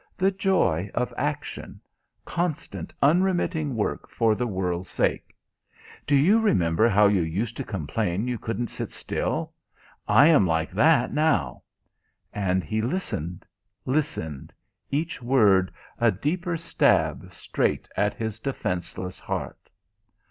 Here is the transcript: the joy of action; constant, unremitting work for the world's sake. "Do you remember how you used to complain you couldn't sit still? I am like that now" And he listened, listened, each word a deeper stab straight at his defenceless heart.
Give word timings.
the 0.17 0.31
joy 0.31 0.89
of 0.95 1.13
action; 1.15 1.79
constant, 2.25 2.91
unremitting 3.03 3.75
work 3.75 4.09
for 4.09 4.33
the 4.33 4.47
world's 4.47 4.89
sake. 4.89 5.35
"Do 6.07 6.15
you 6.15 6.39
remember 6.39 6.89
how 6.89 7.05
you 7.05 7.21
used 7.21 7.55
to 7.57 7.63
complain 7.63 8.27
you 8.27 8.39
couldn't 8.39 8.69
sit 8.71 8.91
still? 8.91 9.53
I 10.07 10.25
am 10.25 10.47
like 10.47 10.71
that 10.71 11.13
now" 11.13 11.61
And 12.49 12.63
he 12.63 12.81
listened, 12.81 13.45
listened, 13.85 14.51
each 14.89 15.21
word 15.21 15.71
a 15.99 16.09
deeper 16.11 16.57
stab 16.57 17.31
straight 17.31 17.87
at 17.95 18.15
his 18.15 18.39
defenceless 18.39 19.19
heart. 19.19 19.69